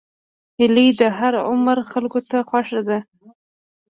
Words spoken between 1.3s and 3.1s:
عمر خلکو ته خوښه ده